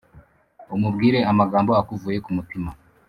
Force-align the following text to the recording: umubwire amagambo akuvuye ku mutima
umubwire 0.75 1.19
amagambo 1.31 1.71
akuvuye 1.81 2.17
ku 2.25 2.29
mutima 2.37 2.69